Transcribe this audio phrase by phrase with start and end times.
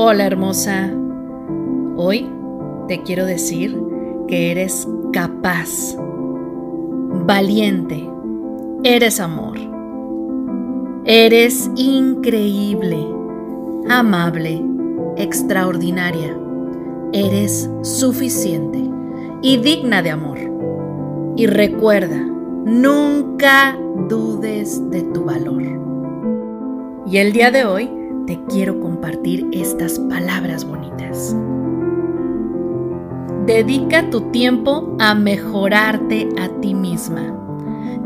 [0.00, 0.92] Hola hermosa.
[1.96, 2.30] Hoy
[2.86, 3.76] te quiero decir
[4.28, 5.96] que eres capaz,
[7.26, 8.08] valiente,
[8.84, 9.58] eres amor,
[11.04, 13.04] eres increíble,
[13.88, 14.62] amable,
[15.16, 16.38] extraordinaria,
[17.12, 18.80] eres suficiente
[19.42, 20.38] y digna de amor.
[21.34, 22.24] Y recuerda,
[22.64, 23.76] nunca
[24.08, 25.64] dudes de tu valor.
[27.04, 27.97] Y el día de hoy
[28.28, 31.34] te quiero compartir estas palabras bonitas.
[33.46, 37.34] Dedica tu tiempo a mejorarte a ti misma,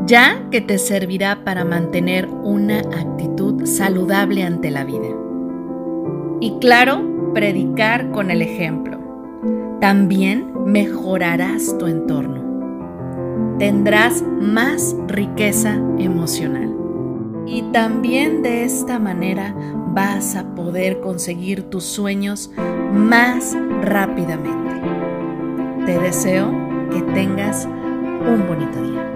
[0.06, 5.08] ya que te servirá para mantener una actitud saludable ante la vida.
[6.40, 7.02] Y claro,
[7.34, 9.00] predicar con el ejemplo.
[9.80, 13.58] También mejorarás tu entorno.
[13.58, 16.72] Tendrás más riqueza emocional.
[17.46, 19.54] Y también de esta manera
[19.94, 22.50] vas a poder conseguir tus sueños
[22.92, 24.72] más rápidamente.
[25.86, 26.50] Te deseo
[26.90, 29.12] que tengas un bonito día.